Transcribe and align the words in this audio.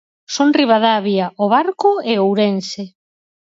Son 0.35 0.49
Ribadavia, 0.59 1.25
O 1.43 1.45
Barco 1.55 1.91
e 2.11 2.13
Ourense. 2.23 2.83